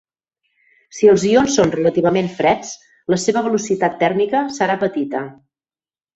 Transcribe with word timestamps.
Si 0.99 1.09
els 1.11 1.25
ions 1.31 1.57
són 1.59 1.73
relativament 1.75 2.31
freds, 2.39 2.71
la 3.15 3.21
seva 3.25 3.45
velocitat 3.49 4.01
tèrmica 4.05 4.43
serà 4.57 4.81
petita. 4.87 5.23